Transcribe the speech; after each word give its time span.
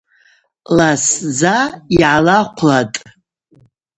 Ласдза 0.77 1.57
йгӏалахъвлатӏ. 1.93 2.97